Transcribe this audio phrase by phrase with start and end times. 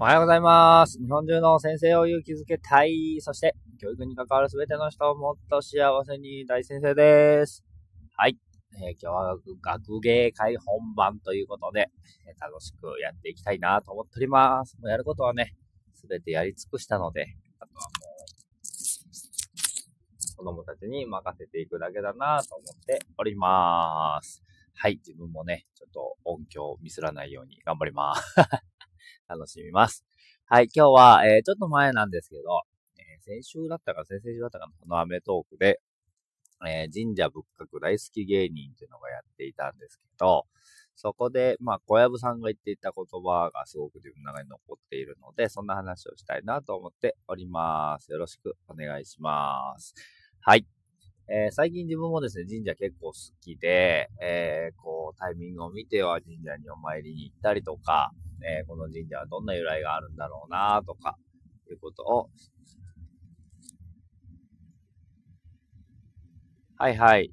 [0.00, 0.98] おはようございます。
[0.98, 3.18] 日本中の先生を勇気づけたい。
[3.20, 7.64] そして、教育に関わるすべての人をもっと幸せに大先生です。
[8.16, 8.36] はい。
[8.82, 11.92] えー、今日は学芸会本番ということで、
[12.26, 14.76] え、楽しくやっていきたいなと思っております。
[14.80, 15.54] もうやることはね、
[15.94, 17.28] すべてやり尽くしたので、
[17.60, 17.88] あとはも
[20.32, 24.42] う、子供たちに任せていくだけだなと思っております。
[24.74, 24.96] はい。
[24.96, 28.34] 自分もね、ちょっと音響をミスらないように頑張ります。
[29.28, 30.04] 楽しみます。
[30.46, 32.62] はい、今日は、えー、ちょっと前なんですけど、
[32.98, 35.80] えー、先週だったか先々週だったかのこのアメトークで、
[36.66, 40.46] えー、神社仏閣大好き芸人っていうのがやっていたんですけど、
[40.96, 48.12] そこで、まあ、小籔さんが言っていた言葉がすごく自分の中に残っているので、そんな話をしたいなと思っております。
[48.12, 49.94] よろしくお願いします。
[50.40, 50.66] はい。
[51.26, 58.12] えー、最近自分もですね、神社結構好きで、えー、こう、タイミングを見ては神社にお参りに行ったりとか、
[58.46, 61.16] えー、この神社はどんな由来があるんだろうなとか、
[61.70, 62.30] いうことを、
[66.76, 67.32] はいはい。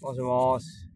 [0.00, 0.87] もしもし。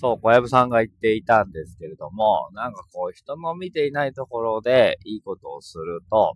[0.00, 6.34] そう、小籔さんが言っていたんですけれども、なんかこう、人の見ていないところでいいことをすると、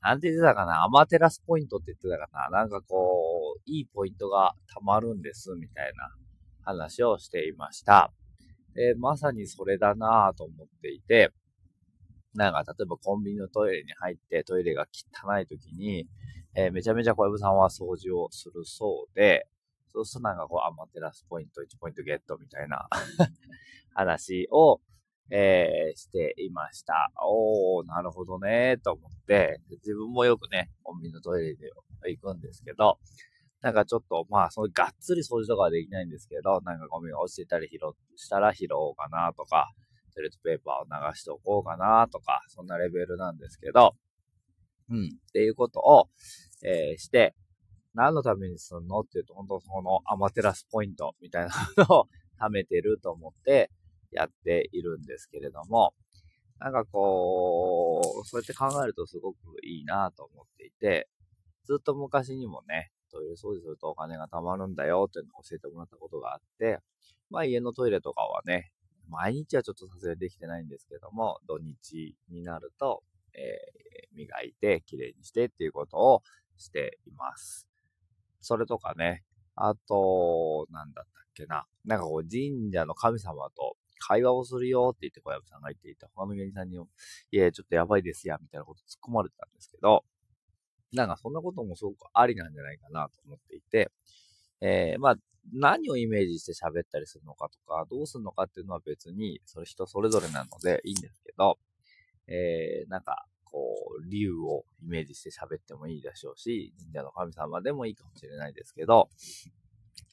[0.00, 6.10] なんて言ってたかな、アマテラスポイントって言ってたかな、なんかこう、いいポイントが溜まるんです、みたいな
[6.60, 8.12] 話をしていました。
[8.76, 11.32] で、まさにそれだなぁと思っていて、
[12.34, 16.06] なんか、例えばコンビニのトイレに入ってトイレが汚い時に、
[16.54, 19.48] えー、めちゃめちゃ小籔さんは掃除をするそうで、
[19.92, 22.88] そうするとなんかこう、アマテラスポイント1ポイントゲットみたいな
[23.94, 24.80] 話を、
[25.30, 27.10] えー、していました。
[27.24, 31.70] おー、なるほどね、と思って、自分もよくね、コンビニのトイレで
[32.08, 32.98] 行くんですけど、
[33.62, 37.78] なんかちょっと、まあ、そのがっつり掃除とかはできないんですけど、なんかゴミが落ちてたり拾
[38.16, 39.70] したら拾おうかなとか、
[40.14, 43.94] トイレットペーパーを流しておこうかなとか、そんなレベルなんですけど、
[44.90, 46.08] うん、っていうことを、
[46.64, 47.34] えー、して、
[47.94, 49.00] 何のためにすんの？
[49.00, 52.08] っていうと、本当そのアマテラスポイントみたいなのを
[52.40, 53.70] 貯めてると思って
[54.10, 55.94] やっているんですけれども、
[56.58, 61.08] なんかこう、そうやって考えるとすごくいいなと思っていて、
[61.64, 66.78] ずっと昔にもね、トイレ掃除するとお金が貯まるんだよっていうのを教えてもらったことがあって、
[67.30, 68.72] まあ家のトイレとかはね、
[69.08, 73.02] 毎日はちょっとさすがにできてないんですけども、土日になると、
[73.34, 76.22] えー、磨いて、きれいにしてっていうことを
[76.56, 77.71] しています。
[78.42, 81.66] それとかね、あと、なんだったっけな。
[81.84, 86.88] なんかこう、神社の神様と会話をするよって言って小籔さんが言っていて、他の芸人さんにも、
[87.30, 90.04] いや、ちょっとやばいですや、みたいなこと突っ込まれてたんですけど、
[90.92, 93.90] なんかそんなこともすごくありなんじゃないかなと思っていて、
[94.60, 95.16] えー、まあ、
[95.52, 101.58] 何をイメージして喋ったりするのかとか、どうするのかっていうのは別に、それ人それぞれなのでいいんですけど、
[102.28, 109.10] えー、なんか、こう、理由をイメージして喋ってもいいでしょうし、神社の神様でもいいかもしれないですけど、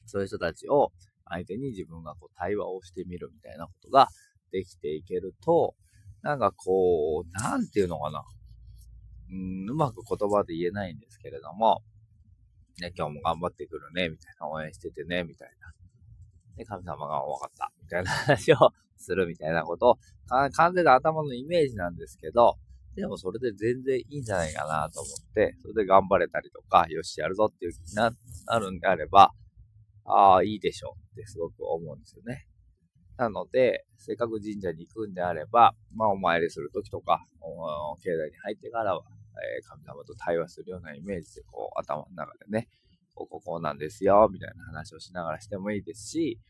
[0.06, 0.92] そういう人たちを
[1.24, 4.08] 相手に自分がこう対話をしてみるみたいなことが
[4.52, 5.74] できていけると、
[6.22, 8.22] なんかこう、なんていうのかな。
[9.30, 11.82] うん、うまく言葉で言えないんですけれども、
[12.80, 15.72] ね、今日も頑張ってくるね、みたいな、応援しててね、みたいな。
[16.56, 18.56] で、神様が分かった、みたいな話を
[18.96, 19.98] するみたいなことを、
[20.52, 22.58] 完全な頭のイメージなんですけど、
[22.94, 28.10] でもそれで全然いいんじゃないかなと思って、それで頑張れたりとか、よし、やるぞっていう気にな
[28.58, 29.32] るんであれば、
[30.04, 32.46] ああ、いいでしょうってすごく思うんですよね。
[33.16, 37.24] なので、せっかく神社に行くんであれば、まあ、お参りするときとか、
[38.02, 39.04] 境内に入ってからは、
[39.36, 42.68] えー、神様と対話するようなイメージで、こう、頭の中でね、
[43.14, 46.40] こここうなんですよ、みたいな話をしながらしてもいいですし、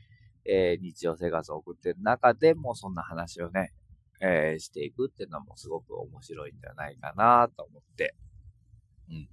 [0.44, 3.72] えー、日常生活を送ってる中でもそんな話をね、
[4.20, 8.14] えー、していくっていうのもすごく面白いんじゃないかなと思って、
[9.08, 9.28] うん。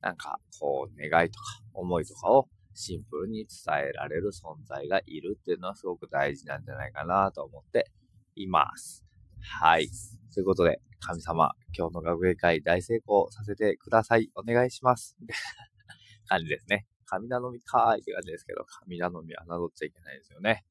[0.00, 7.90] なんか、こう、願いとか思いとかをシンプルに伝えられる存在がいるっていうのはすごく大事なんじゃないかなと思って
[8.36, 9.04] います。
[9.40, 9.88] はい。
[10.34, 14.30] ということで、神様、今日の学芸会大成功させてください。
[14.34, 15.16] お願いします。
[16.28, 16.86] 感じですね。
[17.06, 20.64] 神頼みかーいって感じですけど、神頼みは侮っちゃいけないですよね。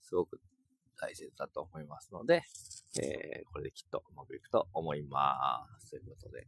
[0.00, 0.40] すごく
[1.00, 2.42] 大切だと思いますので、
[3.00, 5.90] えー、これできっとうまくいくと思います。
[5.90, 6.46] ということで、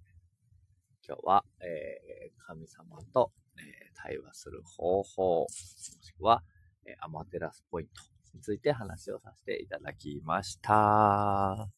[1.06, 6.42] 今日は、えー、神様と、えー、対話する方法、もしくは、
[6.84, 7.92] えアマテラスポイント
[8.34, 11.68] について話をさせていただきました。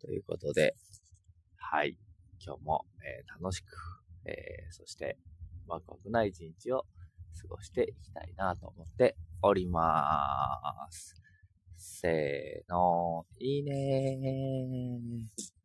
[0.00, 0.74] ということで、
[1.56, 1.96] はい。
[2.44, 3.66] 今日も、え、楽しく、
[4.24, 5.18] え、そして、
[5.66, 6.86] ワクワクな一日を
[7.42, 11.27] 過ごしていきたいなと思っております。
[11.78, 15.57] せーの、いいねー。